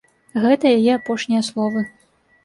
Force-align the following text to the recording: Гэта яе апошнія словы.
Гэта 0.43 0.69
яе 0.77 0.95
апошнія 0.99 1.43
словы. 1.49 1.83